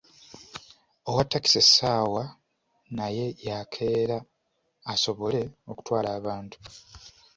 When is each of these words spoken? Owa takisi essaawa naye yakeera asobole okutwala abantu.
Owa 1.09 1.23
takisi 1.31 1.57
essaawa 1.63 2.23
naye 2.97 3.25
yakeera 3.47 4.17
asobole 4.93 5.41
okutwala 5.71 6.09
abantu. 6.19 6.57